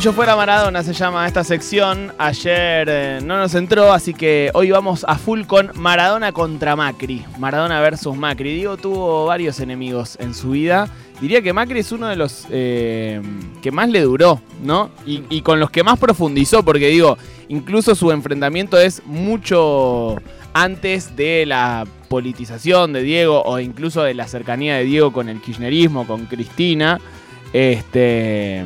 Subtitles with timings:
[0.00, 2.10] Yo fuera Maradona se llama esta sección.
[2.16, 7.22] Ayer eh, no nos entró, así que hoy vamos a full con Maradona contra Macri.
[7.38, 8.54] Maradona versus Macri.
[8.54, 10.88] Diego tuvo varios enemigos en su vida.
[11.20, 13.20] Diría que Macri es uno de los eh,
[13.60, 14.90] que más le duró, ¿no?
[15.04, 20.16] Y, y con los que más profundizó, porque digo, incluso su enfrentamiento es mucho
[20.54, 25.42] antes de la politización de Diego o incluso de la cercanía de Diego con el
[25.42, 26.98] kirchnerismo, con Cristina.
[27.52, 28.64] Este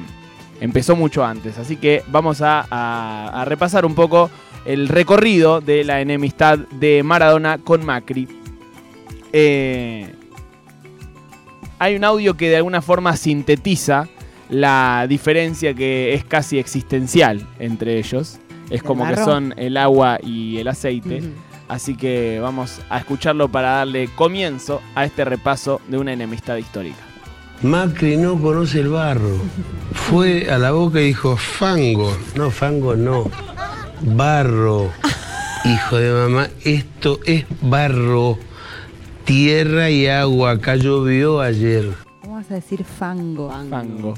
[0.64, 1.58] empezó mucho antes.
[1.58, 4.30] Así que vamos a, a- a repasar un poco
[4.64, 8.26] el recorrido de la enemistad de Maradona con Macri.
[9.32, 10.10] Eh,
[11.78, 14.08] hay un audio que de alguna forma sintetiza
[14.48, 18.38] la diferencia que es casi existencial entre ellos.
[18.66, 21.22] Es ¿Del como que son el agua y el aceite.
[21.68, 26.98] Así que vamos a escucharlo para darle comienzo a este repaso de una enemistad histórica.
[27.62, 29.38] Macri no conoce el barro.
[29.92, 32.16] Fue a la boca y dijo, fango.
[32.36, 33.30] No, fango no.
[34.02, 34.90] Barro.
[35.64, 38.38] Hijo de mamá, esto es barro.
[39.24, 40.52] Tierra y agua.
[40.52, 41.90] Acá llovió ayer.
[42.20, 43.50] ¿Cómo vas a decir fango?
[43.70, 44.14] Fango.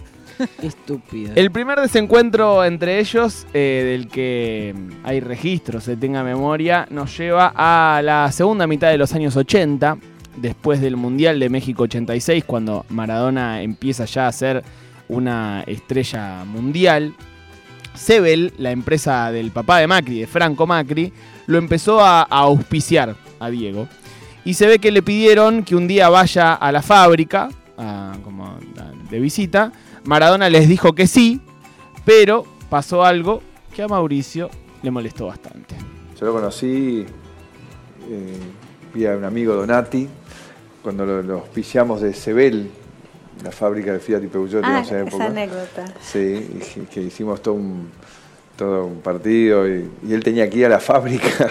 [0.63, 1.33] Estúpido.
[1.35, 7.53] El primer desencuentro entre ellos, eh, del que hay registro, se tenga memoria, nos lleva
[7.55, 9.97] a la segunda mitad de los años 80,
[10.37, 14.63] después del Mundial de México 86, cuando Maradona empieza ya a ser
[15.09, 17.15] una estrella mundial.
[17.95, 21.13] Sebel, la empresa del papá de Macri, de Franco Macri,
[21.47, 23.89] lo empezó a, auspiciar a Diego.
[24.45, 27.49] Y se ve que le pidieron que un día vaya a la fábrica,
[28.23, 28.59] como
[29.11, 29.73] de visita.
[30.05, 31.41] Maradona les dijo que sí,
[32.05, 33.43] pero pasó algo
[33.75, 34.51] que a Mauricio
[34.83, 35.75] le molestó bastante.
[36.19, 37.05] Yo lo conocí
[38.09, 38.41] eh,
[38.95, 40.09] vía un amigo Donati,
[40.87, 42.71] cuando lo, lo auspiciamos de Sebel,
[43.43, 45.17] la fábrica de Fiat y Peugeot Ah, en esa época.
[45.17, 45.85] esa anécdota.
[46.01, 46.61] Sí,
[46.93, 47.91] que hicimos todo un,
[48.57, 51.51] todo un partido y, y él tenía que ir a la fábrica,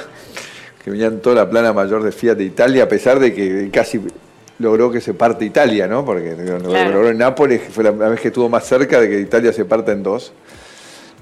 [0.81, 3.99] que venían toda la plana mayor de Fiat de Italia, a pesar de que casi
[4.59, 6.05] logró que se parte Italia, ¿no?
[6.05, 9.09] Porque lo logró en Nápoles, que fue la, la vez que estuvo más cerca de
[9.09, 10.31] que Italia se parta en dos.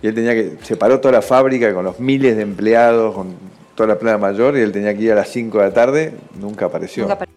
[0.03, 3.33] Y él tenía que, se paró toda la fábrica con los miles de empleados, con
[3.73, 6.13] toda la plana mayor, y él tenía que ir a las 5 de la tarde,
[6.39, 7.03] nunca apareció.
[7.07, 7.32] Nunca apare-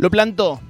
[0.00, 0.60] Lo plantó.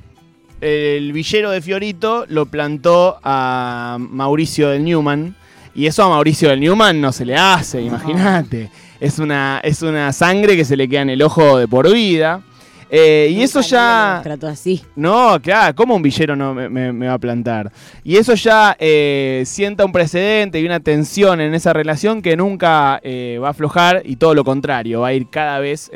[0.60, 5.34] El villero de Fiorito lo plantó a Mauricio del Newman.
[5.74, 8.70] Y eso a Mauricio del Newman no se le hace, imagínate.
[8.98, 12.42] Es una, es una sangre que se le queda en el ojo de por vida.
[12.90, 14.18] Eh, y eso ya...
[14.24, 14.82] Trató así.
[14.96, 17.70] No, claro, ¿cómo un villero no me, me- me va a plantar?
[18.02, 23.00] Y eso ya eh, sienta un precedente y una tensión en esa relación que nunca
[23.04, 25.88] eh, va a aflojar y todo lo contrario, va a ir cada vez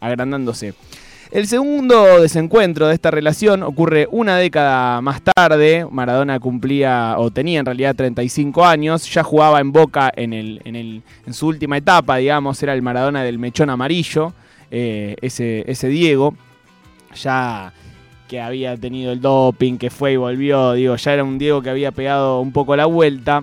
[0.00, 0.74] agrandándose.
[1.34, 5.84] El segundo desencuentro de esta relación ocurre una década más tarde.
[5.90, 10.76] Maradona cumplía, o tenía en realidad 35 años, ya jugaba en Boca en, el, en,
[10.76, 14.32] el- en su última etapa, digamos, era el Maradona del mechón amarillo,
[14.70, 16.36] eh, ese, ese Diego,
[17.20, 17.72] ya
[18.28, 21.70] que había tenido el doping, que fue y volvió, digo, ya era un Diego que
[21.70, 23.42] había pegado un poco la vuelta.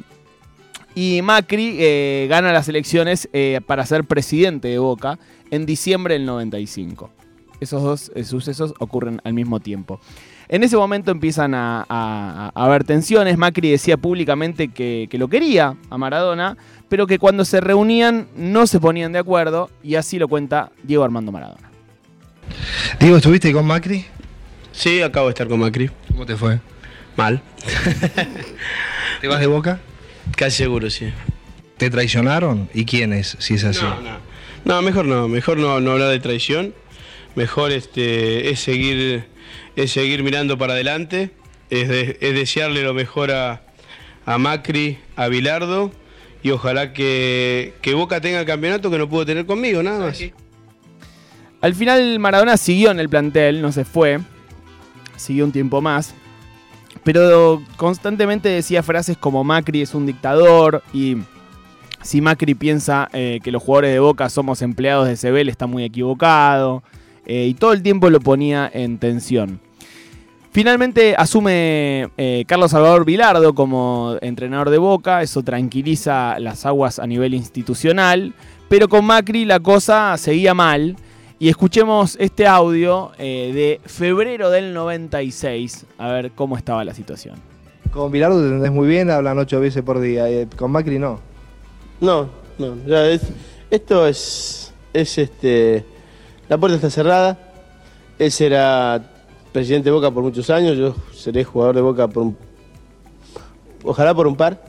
[0.95, 5.19] Y Macri eh, gana las elecciones eh, para ser presidente de Boca
[5.51, 7.09] en diciembre del 95.
[7.61, 10.01] Esos dos eh, sucesos ocurren al mismo tiempo.
[10.49, 13.37] En ese momento empiezan a, a- a haber tensiones.
[13.37, 16.57] Macri decía públicamente que, que lo quería a Maradona,
[16.89, 21.03] pero que cuando se reunían no se ponían de acuerdo, y así lo cuenta Diego
[21.05, 21.69] Armando Maradona.
[22.99, 24.05] Diego, ¿estuviste con Macri?
[24.73, 25.89] Sí, acabo de estar con Macri.
[26.11, 26.59] ¿Cómo te fue?
[27.15, 27.41] Mal.
[29.21, 29.79] ¿Te vas de boca?
[30.35, 31.11] Casi seguro, sí.
[31.77, 32.69] ¿Te traicionaron?
[32.73, 33.83] ¿Y quiénes, si es así?
[33.83, 34.17] No, no.
[34.65, 35.27] No, mejor no.
[35.27, 36.73] Mejor no, no hablar de traición.
[37.35, 39.25] Mejor este, es, seguir,
[39.75, 41.31] es seguir mirando para adelante.
[41.69, 43.61] Es, de- es desearle lo mejor a,
[44.25, 45.91] a Macri, a Bilardo.
[46.43, 50.19] Y ojalá que, que Boca tenga el campeonato que no pudo tener conmigo, nada más.
[51.61, 54.19] Al final Maradona siguió en el plantel, no se fue,
[55.15, 56.15] siguió un tiempo más,
[57.03, 61.17] pero constantemente decía frases como Macri es un dictador y
[62.01, 65.83] si Macri piensa eh, que los jugadores de Boca somos empleados de Sebel está muy
[65.83, 66.81] equivocado
[67.25, 69.59] eh, y todo el tiempo lo ponía en tensión.
[70.53, 77.07] Finalmente asume eh, Carlos Salvador Vilardo como entrenador de Boca, eso tranquiliza las aguas a
[77.07, 78.33] nivel institucional,
[78.67, 80.97] pero con Macri la cosa seguía mal.
[81.39, 87.35] Y escuchemos este audio eh, de febrero del 96, a ver cómo estaba la situación.
[87.89, 90.29] Con Bilardo te entendés muy bien, hablan ocho veces por día.
[90.29, 91.19] eh, Con Macri no.
[91.99, 92.29] No,
[92.59, 93.21] no, ya es,
[93.71, 95.83] esto es, es este,
[96.51, 97.39] la puerta está cerrada,
[98.19, 99.01] él será
[99.53, 102.37] presidente de Boca por muchos años, yo seré jugador de Boca por un,
[103.85, 104.61] ojalá por un par,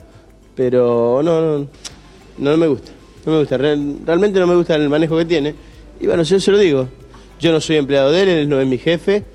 [0.55, 1.67] pero no, no,
[2.37, 2.89] no me gusta.
[3.25, 5.55] No me gusta, real- realmente no me gusta el manejo que tiene.
[5.99, 6.87] Y bueno, yo se lo digo.
[7.41, 9.25] Yo no soy empleado de él, él no es mi jefe.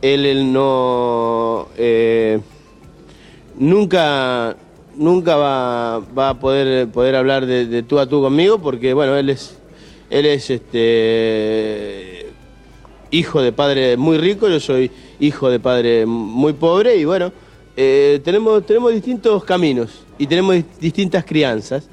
[0.00, 1.68] Él, él no.
[1.76, 2.40] eh,
[3.58, 4.56] nunca.
[4.96, 9.58] Nunca va, a poder, poder hablar de tú a tú conmigo porque, bueno, él es.
[10.12, 12.26] Él es este.
[13.10, 17.30] Hijo de padre muy rico, yo soy hijo de padre muy pobre y bueno,
[17.76, 21.90] eh, tenemos, tenemos distintos caminos y tenemos dis- distintas crianzas.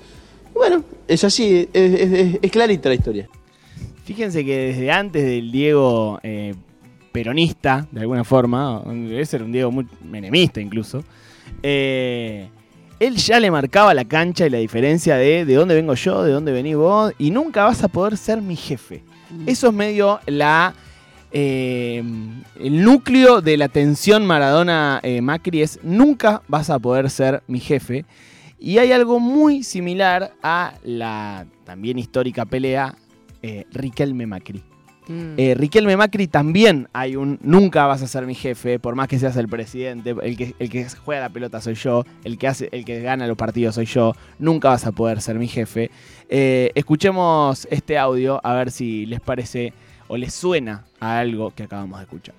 [0.54, 3.28] Bueno, es así, es clarita la historia.
[4.06, 6.56] Fíjense que desde antes del Diego eh,
[7.12, 11.04] peronista, de alguna forma, debe ser un Diego muy menemista incluso,
[11.62, 12.48] eh,
[13.00, 16.32] él ya le marcaba la cancha y la diferencia de de dónde vengo yo, de
[16.32, 19.04] dónde venís vos, y nunca vas a poder ser mi jefe.
[19.46, 20.74] Eso es medio la
[21.32, 22.04] eh,
[22.60, 28.06] el núcleo de la tensión Maradona-Macri es nunca vas a poder ser mi jefe.
[28.60, 32.96] Y hay algo muy similar a la también histórica pelea
[33.42, 34.64] eh, Riquelme Macri.
[35.10, 35.34] Mm.
[35.38, 39.18] Eh, Riquelme Macri también hay un nunca vas a ser mi jefe, por más que
[39.18, 42.70] seas el presidente, el que, el que juega la pelota soy yo, el que hace,
[42.72, 45.90] el que gana los partidos soy yo, nunca vas a poder ser mi jefe.
[46.30, 49.74] Eh, escuchemos este audio a ver si les parece
[50.08, 52.36] o les suena a algo que acabamos de escuchar.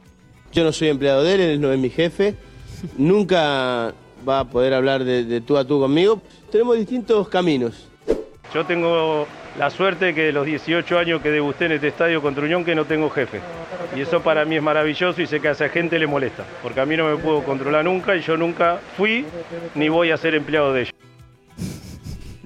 [0.53, 2.37] Yo no soy empleado de él, él no es mi jefe.
[2.97, 3.93] Nunca
[4.29, 6.23] va a poder hablar de, de tú a tú conmigo.
[6.53, 7.90] Tenemos distintos caminos.
[8.55, 9.27] Yo tengo
[9.59, 12.65] la suerte de que de los 18 años que debusté en este estadio contra Unión
[12.65, 13.41] que no tengo jefe.
[13.97, 16.81] Y eso para mí es maravilloso y sé que a esa gente le molesta, porque
[16.81, 19.25] a mí no me puedo controlar nunca y yo nunca fui
[19.75, 20.93] ni voy a ser empleado de ellos.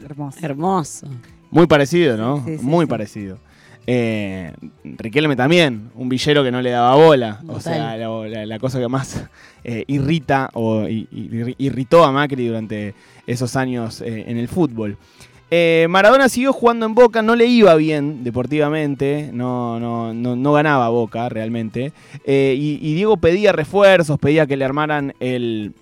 [0.04, 0.38] Hermoso.
[0.42, 1.06] Hermoso.
[1.50, 2.42] Muy parecido, ¿no?
[2.44, 2.90] Sí, sí, Muy sí.
[2.90, 3.38] parecido.
[3.86, 4.52] Eh,
[4.82, 7.40] Riquelme también, un villero que no le daba bola.
[7.48, 9.26] O sea, la, la- la cosa que más
[9.62, 12.94] eh, irrita o i- i- irritó a Macri durante
[13.26, 14.96] esos años eh, en el fútbol.
[15.56, 20.52] Eh, Maradona siguió jugando en Boca, no le iba bien deportivamente, no, no, no, no
[20.52, 21.92] ganaba Boca realmente.
[22.24, 25.72] Eh, y, y Diego pedía refuerzos, pedía que le armaran el,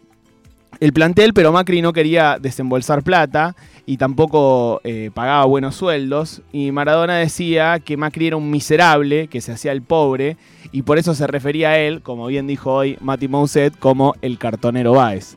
[0.78, 6.42] el plantel, pero Macri no quería desembolsar plata y tampoco eh, pagaba buenos sueldos.
[6.52, 10.36] Y Maradona decía que Macri era un miserable, que se hacía el pobre,
[10.70, 14.36] y por eso se refería a él, como bien dijo hoy Mati Mousset, como el
[14.38, 15.36] cartonero Báez.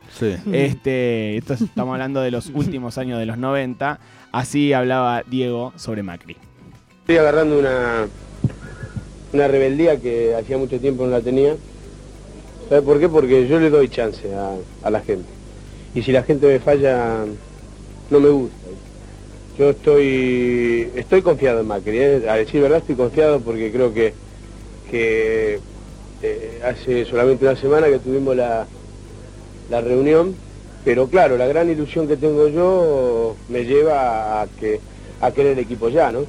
[0.52, 4.00] Este, esto es- estamos hablando de los últimos años de los 90.
[4.36, 6.36] Así hablaba Diego sobre Macri.
[7.00, 8.06] Estoy agarrando una,
[9.32, 11.56] una rebeldía que hacía mucho tiempo no la tenía.
[12.68, 13.08] ¿Sabe por qué?
[13.08, 15.30] Porque yo le doy chance a, la gente.
[15.94, 17.24] Y si la gente me falla,
[18.10, 18.58] no me gusta.
[19.58, 21.98] Yo estoy, estoy confiado en Macri.
[21.98, 22.30] ¿eh?
[22.30, 24.14] A decir verdad, estoy confiado porque creo que,
[24.92, 25.62] que
[26.22, 28.68] eh, hace solamente una semana que tuvimos la,
[29.70, 30.36] la reunión.
[30.86, 34.80] Pero claro, la gran ilusión que tengo yo me lleva a que
[35.20, 36.25] a querer equipo ya, ¿no?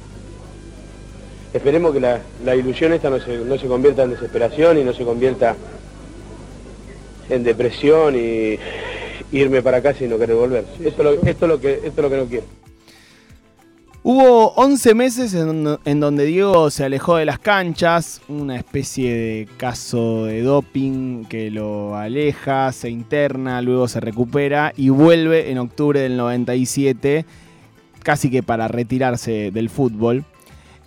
[1.53, 4.93] Esperemos que la, la ilusión esta no se, no se convierta en desesperación y no
[4.93, 5.55] se convierta
[7.29, 8.57] en depresión y
[9.31, 10.65] irme para casa y no querer volver.
[10.83, 12.56] Esto esto es lo que, esto es lo que no quiero.
[14.09, 20.23] Hubo 11 meses en, donde Diego se alejó de las canchas, una especie de caso
[20.23, 26.15] de doping que lo aleja, se interna, luego se recupera y vuelve en octubre del
[26.15, 27.25] 97,
[28.01, 30.23] casi que para retirarse del fútbol.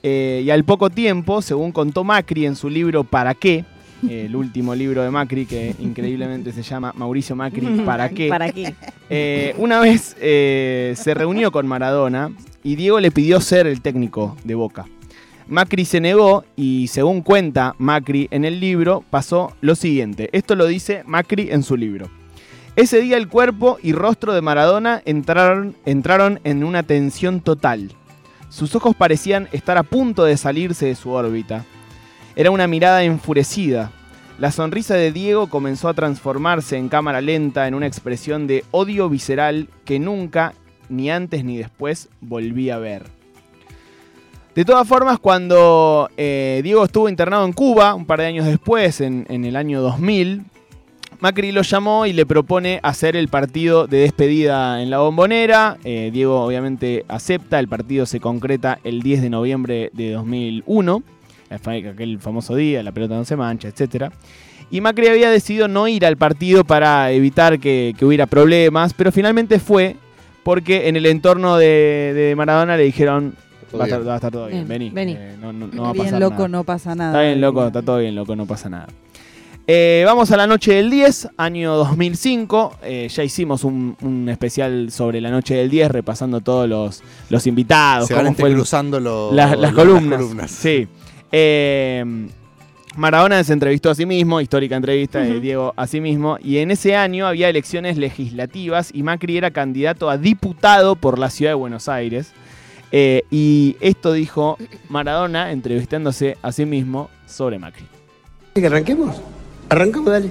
[0.03, 3.67] Eh, y al poco tiempo, según contó Macri en su libro ¿Para qué?
[4.09, 8.29] El último libro de Macri, que increíblemente se llama Mauricio Macri, ¿Para qué?
[8.29, 8.75] ¿Para qué?
[9.09, 12.31] Eh, una vez eh, se reunió con Maradona
[12.63, 14.87] y Diego le pidió ser el técnico de Boca.
[15.49, 20.29] Macri se negó y según cuenta Macri en el libro pasó lo siguiente.
[20.33, 22.09] Esto lo dice Macri en su libro.
[22.77, 27.91] Ese día el cuerpo y rostro de Maradona entraron, entraron en una tensión total.
[28.49, 31.65] Sus ojos parecían estar a punto de salirse de su órbita.
[32.37, 33.91] Era una mirada enfurecida.
[34.39, 39.09] La sonrisa de Diego comenzó a transformarse en cámara lenta en una expresión de odio
[39.09, 40.55] visceral que nunca,
[40.89, 43.21] ni antes ni después, volví a ver.
[44.55, 49.01] De todas formas, cuando eh, Diego estuvo internado en Cuba, un par de años después,
[49.01, 50.43] en, el año 2000,
[51.21, 55.77] Macri lo llamó y le propone hacer el partido de despedida en la bombonera.
[55.85, 61.03] Eh, Diego obviamente acepta, el partido se concreta el 10 de noviembre de 2001,
[61.51, 64.11] aquel famoso día, la pelota no se mancha, etc.
[64.71, 69.11] Y Macri había decidido no ir al partido para evitar que, que hubiera problemas, pero
[69.13, 69.97] finalmente fue
[70.45, 73.35] porque en el entorno de, de Maradona le dijeron,
[73.79, 75.13] va a, estar, va a estar todo bien, Bien, vení, vení.
[75.19, 76.49] eh, no, no- no va a bien pasar loco, nada".
[76.49, 77.11] no pasa nada.
[77.13, 78.87] Está bien, loco, está todo bien, loco, no pasa nada.
[79.67, 82.79] Eh, vamos a la noche del 10, año 2005.
[82.83, 87.47] Eh, ya hicimos un, un especial sobre la noche del 10, repasando todos los, los
[87.47, 88.09] invitados.
[88.09, 90.19] Se van fue los- las, las las columnas.
[90.21, 90.51] columnas.
[90.51, 90.89] Sí.
[91.33, 92.05] Eh,
[92.97, 96.73] Maradona se entrevistó a sí mismo, histórica entrevista de Diego a sí mismo, y en
[96.73, 101.55] ese año había elecciones legislativas y Macri era candidato a diputado por la ciudad de
[101.55, 102.33] Buenos Aires.
[102.93, 104.59] Eh, y esto dijo
[104.89, 107.87] Maradona entrevistándose a sí mismo sobre Macri.
[108.55, 109.17] ¿Que arranquemos?
[109.69, 110.31] Arrancamos, dale.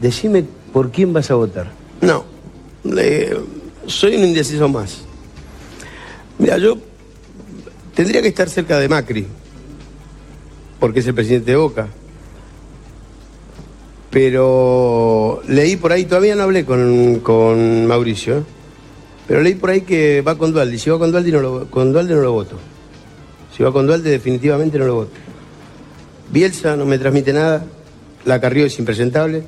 [0.00, 1.66] Decime por quién vas a votar.
[2.00, 2.24] No,
[3.86, 5.02] soy un indeciso más.
[6.38, 6.78] Mira, yo
[7.94, 9.26] tendría que estar cerca de Macri,
[10.80, 11.88] porque es el presidente de Boca.
[14.10, 18.42] Pero leí por ahí, todavía no hablé con, con Mauricio, ¿eh?
[19.28, 20.78] pero leí por ahí que va con Dualdi.
[20.78, 22.56] Si va con Dualdi, no con Dualde no lo voto.
[23.56, 25.12] Si va con Dualde, definitivamente no lo voto.
[26.32, 27.64] Bielsa no me transmite nada.
[28.24, 29.44] La Carrió es impresentable.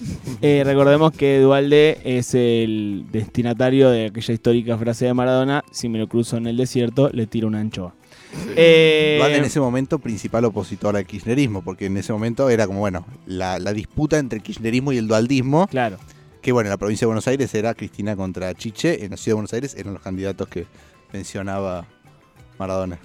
[0.42, 5.98] Eh, recordemos que Dualde es el destinatario de aquella histórica frase de Maradona, si me
[5.98, 7.94] lo cruzo en el desierto, le tiro una anchoa.
[8.56, 12.80] Eh, Dualde en ese momento principal opositor al kirchnerismo, porque en ese momento era como,
[12.80, 15.66] bueno, la, la disputa entre el kirchnerismo y el dualdismo.
[15.68, 15.98] Claro.
[16.40, 19.32] Que bueno, en la provincia de Buenos Aires era Cristina contra Chiche, en la ciudad
[19.32, 20.66] de Buenos Aires eran los candidatos que
[21.12, 21.86] mencionaba
[22.58, 22.98] Maradona.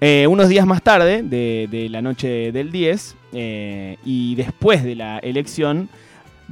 [0.00, 4.94] Eh, unos días más tarde, de, de la noche del 10, eh, y después de
[4.96, 5.88] la elección,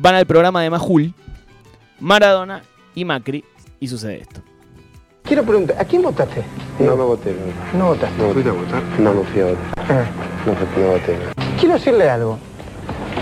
[0.00, 1.12] van al programa de Majul,
[2.00, 2.62] Maradona
[2.94, 3.44] y Macri,
[3.78, 4.40] y sucede esto.
[5.22, 6.42] Quiero preguntar, ¿a quién votaste?
[6.78, 7.36] No lo voté.
[7.76, 8.16] No votaste.
[8.22, 8.82] ¿No fuiste a votar?
[8.98, 10.08] No, no fui a votar.
[10.46, 11.16] No, fui- no voté.
[11.58, 12.38] Quiero decirle algo.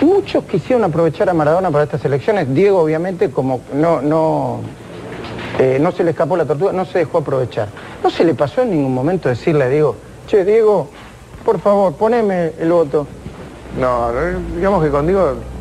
[0.00, 2.54] Muchos quisieron aprovechar a Maradona para estas elecciones.
[2.54, 4.60] Diego, obviamente, como no, no,
[5.58, 7.68] eh, no se le escapó la tortuga, no se dejó aprovechar.
[8.02, 9.96] ¿No se le pasó en ningún momento decirle a Diego,
[10.28, 10.88] che, Diego,
[11.44, 13.06] por favor, poneme el voto?
[13.78, 15.57] No, no, digamos que contigo, en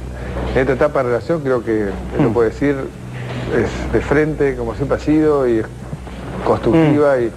[0.56, 2.76] esta etapa de relación, creo que él lo puede decir,
[3.56, 5.66] es de frente, como siempre ha sido, y es
[6.46, 7.20] constructiva.
[7.20, 7.32] Y,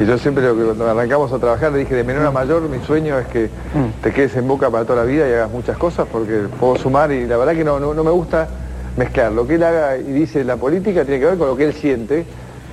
[0.00, 2.62] y yo siempre, lo que cuando arrancamos a trabajar, le dije, de menor a mayor,
[2.62, 3.50] mi sueño es que
[4.02, 7.12] te quedes en boca para toda la vida y hagas muchas cosas, porque puedo sumar,
[7.12, 8.48] y la verdad que no, no, no me gusta
[8.96, 9.32] mezclar.
[9.32, 11.64] Lo que él haga y dice en la política tiene que ver con lo que
[11.66, 12.24] él siente,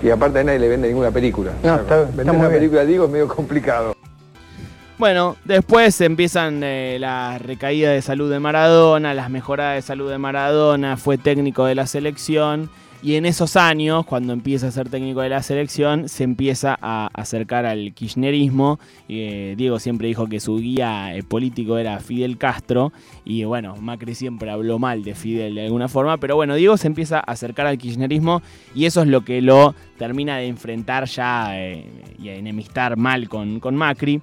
[0.01, 1.51] y aparte a nadie le vende ninguna película.
[1.63, 2.59] No, O sea, está- vender una bien.
[2.59, 3.95] película, digo, es medio complicado.
[5.01, 10.19] Bueno, después empiezan eh, la recaída de salud de Maradona, las mejoradas de salud de
[10.19, 12.69] Maradona, fue técnico de la selección
[13.01, 17.09] y en esos años, cuando empieza a ser técnico de la selección, se empieza a
[17.15, 18.79] acercar al kirchnerismo.
[19.09, 22.93] Eh, Diego siempre dijo que su guía eh, político era Fidel Castro
[23.25, 26.85] y bueno, Macri siempre habló mal de Fidel de alguna forma, pero bueno, Diego se
[26.85, 28.43] empieza a acercar al kirchnerismo
[28.75, 31.87] y eso es lo que lo termina de enfrentar ya eh,
[32.21, 34.21] y a enemistar mal con, con Macri.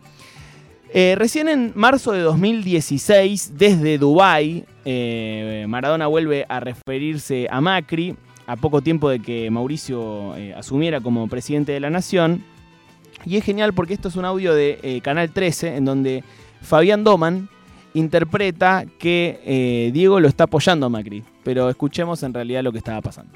[0.91, 8.17] Eh, recién en marzo de 2016, desde Dubái, eh, Maradona vuelve a referirse a Macri,
[8.47, 12.43] a poco tiempo de que Mauricio eh, asumiera como presidente de la nación.
[13.27, 16.25] Y es genial porque esto es un audio de Canal 13, en donde
[16.63, 17.49] Fabián Doman
[17.93, 21.25] interpreta que Diego lo está apoyando a Macri.
[21.43, 23.33] Pero escuchemos en realidad lo que estaba pasando.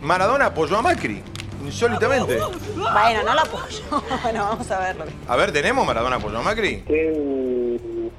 [0.00, 1.22] Maradona apoyó a Macri,
[1.66, 2.38] insólitamente.
[2.74, 3.82] Bueno, no lo apoyo.
[4.22, 5.04] bueno, vamos a verlo.
[5.28, 6.74] A ver, ¿tenemos Maradona apoyó a Macri?
[6.86, 8.10] estén,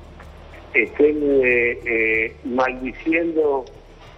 [0.73, 3.65] estén eh, eh, maldiciendo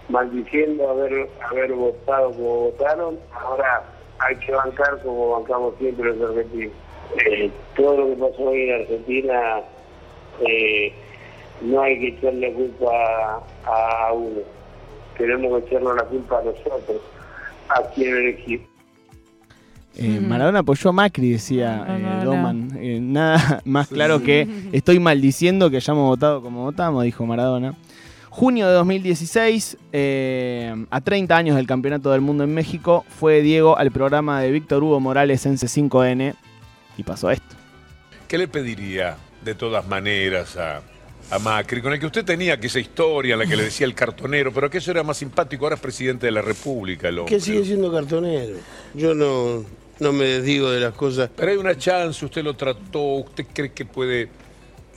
[0.08, 3.84] maldiciendo haber haber votado como votaron ahora
[4.18, 6.72] hay que bancar como bancamos siempre los argentinos
[7.26, 9.60] Eh, todo lo que pasó hoy en Argentina
[10.46, 10.92] eh,
[11.60, 14.42] no hay que echarle culpa a, a uno
[15.18, 17.00] tenemos que echarle la culpa a nosotros
[17.68, 18.69] a quien elegir
[19.96, 22.24] Eh, Maradona apoyó a Macri, decía eh.
[22.24, 22.70] Doman.
[22.78, 27.74] Eh, nada más claro que estoy maldiciendo que hayamos votado como votamos, dijo Maradona.
[28.30, 33.76] Junio de 2016, eh, a 30 años del Campeonato del Mundo en México, fue Diego
[33.76, 36.34] al programa de Víctor Hugo Morales en C5N
[36.96, 37.56] y pasó esto.
[38.28, 40.80] ¿Qué le pediría de todas maneras a,
[41.30, 43.94] a Macri, con el que usted tenía aquella historia en la que le decía el
[43.94, 47.34] cartonero, pero que eso era más simpático, ahora es presidente de la República, el hombre.
[47.36, 48.56] Que sigue siendo cartonero.
[48.94, 49.64] Yo no,
[50.00, 51.30] no me desdigo de las cosas.
[51.36, 54.28] Pero hay una chance, usted lo trató, usted cree que puede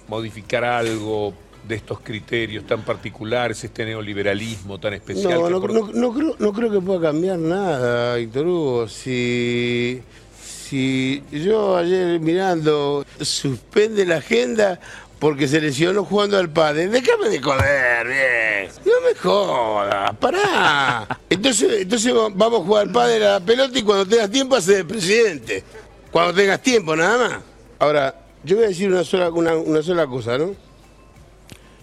[0.08, 1.34] modificar algo
[1.68, 5.36] de estos criterios tan particulares, este neoliberalismo tan especial.
[5.40, 8.88] No, que no, por- no- no creo, no creo que pueda cambiar nada, Víctor Hugo.
[8.90, 10.02] Si,
[10.42, 14.80] si yo ayer mirando suspende la agenda
[15.24, 18.72] porque se lesionó jugando al padre, déjame de joder, bien.
[18.86, 21.08] No me jodas, pará.
[21.30, 24.58] Entonces, entonces va- vamos a jugar al padre a la pelota y cuando tengas tiempo
[24.58, 25.64] haces de presidente.
[26.12, 27.40] Cuando tengas tiempo, nada más.
[27.80, 28.14] Ahora,
[28.44, 30.54] yo voy a decir una sola, una, una sola cosa, ¿no?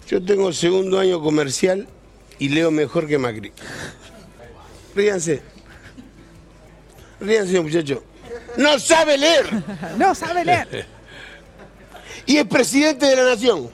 [0.06, 1.88] Yo tengo segundo año comercial
[2.38, 3.52] y leo mejor que Macri.
[4.94, 5.40] Ríanse.
[7.20, 8.04] Ríanse, muchacho.
[8.58, 9.46] No sabe leer.
[9.96, 10.86] no sabe leer.
[12.26, 13.68] Y es presidente de la nación.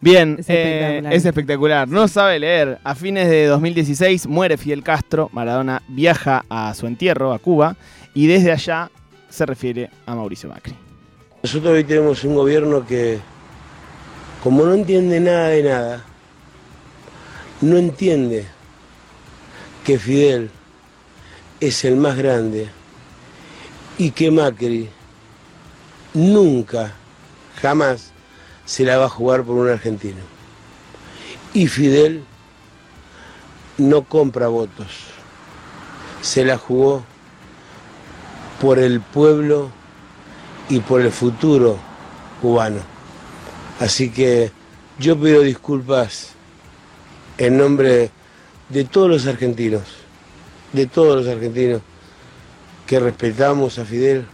[0.00, 0.52] Bien, Es eh,
[0.98, 1.12] espectacular.
[1.14, 1.88] es espectacular.
[1.88, 2.78] No sabe leer.
[2.82, 5.30] A fines de 2016 muere Fidel Castro.
[5.32, 7.76] Maradona viaja a su entierro, a Cuba,
[8.14, 8.90] y desde allá
[9.30, 10.74] se refiere a Mauricio Macri.
[11.42, 13.18] Nosotros hoy tenemos un gobierno que,
[14.42, 16.04] como no entiende nada de nada,
[17.60, 18.44] no entiende
[19.84, 20.50] que Fidel
[21.60, 22.66] es el más grande
[23.98, 24.88] y que Macri
[26.14, 26.92] nunca,
[27.60, 28.12] jamás
[28.64, 30.20] se la va a jugar por un argentino.
[31.54, 32.24] Y Fidel
[33.78, 34.88] no compra votos,
[36.20, 37.04] se la jugó
[38.60, 39.70] por el pueblo
[40.68, 41.78] y por el futuro
[42.40, 42.80] cubano.
[43.80, 44.52] Así que
[44.98, 46.30] yo pido disculpas
[47.38, 48.10] en nombre
[48.68, 49.82] de todos los argentinos,
[50.72, 51.82] de todos los argentinos
[52.86, 54.26] que respetamos a Fidel,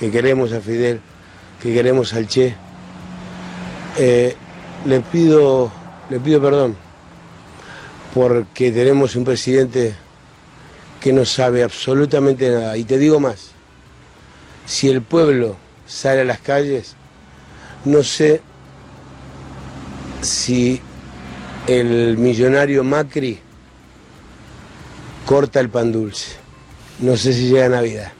[0.00, 1.00] que queremos a Fidel,
[1.62, 2.54] que queremos al Che.
[3.98, 4.34] Eh,
[4.86, 5.70] le pido,
[6.08, 6.76] le pido perdón
[8.14, 9.94] porque tenemos un presidente
[11.00, 12.76] que no sabe absolutamente nada.
[12.76, 13.50] Y te digo más,
[14.66, 16.94] si el pueblo sale a las calles,
[17.84, 18.40] no sé
[20.22, 20.80] si
[21.66, 23.38] el millonario Macri
[25.24, 26.36] corta el pan dulce.
[26.98, 28.12] No sé si llega Navidad.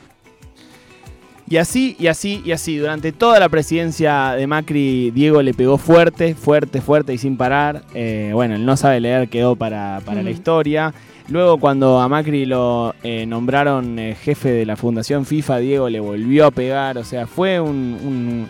[1.51, 2.77] Y así, y así, y así.
[2.79, 7.83] Durante toda la presidencia de Macri, Diego le pegó fuerte, fuerte, fuerte y sin parar.
[7.93, 10.95] Eh, bueno, el no sabe leer quedó para, para la historia.
[11.29, 15.99] Luego, cuando a Macri lo eh, nombraron eh, jefe de la Fundación FIFA, Diego le
[15.99, 16.97] volvió a pegar.
[16.99, 18.49] O sea, fue un, un-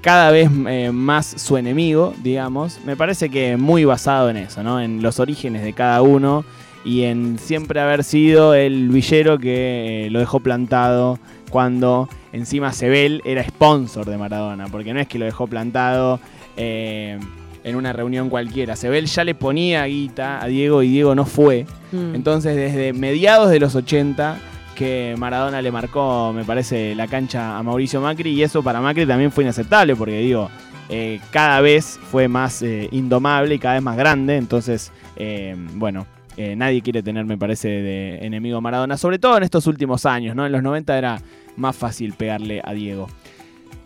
[0.00, 2.78] cada vez eh, más su enemigo, digamos.
[2.86, 4.80] Me parece que muy basado en eso, ¿no?
[4.80, 6.44] En los orígenes de cada uno
[6.84, 11.18] y en siempre haber sido el villero que eh, lo dejó plantado
[11.50, 16.20] cuando encima Sebel era sponsor de Maradona, porque no es que lo dejó plantado
[16.56, 17.18] eh,
[17.64, 18.76] en una reunión cualquiera.
[18.76, 21.66] Sebel ya le ponía guita a Diego y Diego no fue.
[21.92, 22.14] Mm.
[22.14, 24.38] Entonces desde mediados de los 80
[24.74, 29.06] que Maradona le marcó, me parece, la cancha a Mauricio Macri y eso para Macri
[29.06, 30.50] también fue inaceptable porque digo,
[30.90, 34.92] eh, cada vez fue más eh, indomable y cada vez más grande, entonces,
[35.76, 36.06] bueno,
[36.36, 40.36] eh, nadie quiere tener, me parece, de enemigo Maradona, sobre todo en estos últimos años,
[40.36, 40.44] ¿no?
[40.44, 41.20] En los 90 era
[41.56, 43.08] más fácil pegarle a Diego.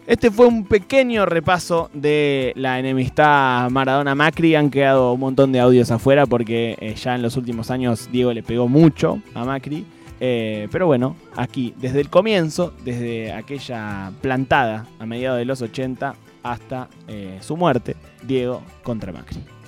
[0.06, 4.56] Este fue un pequeño repaso de la enemistad Maradona-Macri.
[4.56, 8.32] Han quedado un montón de audios afuera porque eh, ya en los últimos años Diego
[8.32, 9.84] le pegó mucho a Macri.
[10.18, 16.14] Eh, pero bueno, aquí, desde el comienzo, desde aquella plantada a mediados de los 80
[16.42, 16.88] hasta
[17.40, 19.59] su muerte, Diego contra Macri.